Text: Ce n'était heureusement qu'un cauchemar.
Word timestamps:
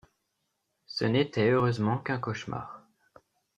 Ce 0.87 1.05
n'était 1.05 1.51
heureusement 1.51 1.99
qu'un 1.99 2.17
cauchemar. 2.17 2.81